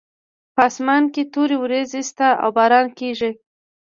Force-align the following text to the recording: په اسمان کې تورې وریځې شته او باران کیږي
په 0.55 0.61
اسمان 0.69 1.03
کې 1.13 1.23
تورې 1.33 1.57
وریځې 1.59 2.01
شته 2.09 2.27
او 2.43 2.49
باران 2.57 2.87
کیږي 2.99 3.31